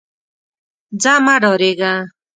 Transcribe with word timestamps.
ځه 1.01 1.13
مه 1.25 1.35
ډارېږه. 1.41 1.93